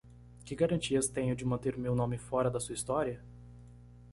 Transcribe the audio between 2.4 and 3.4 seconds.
da sua história?